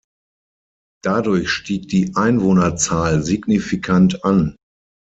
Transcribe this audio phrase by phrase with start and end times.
[1.03, 4.55] Dadurch stieg die Einwohnerzahl signifikant an.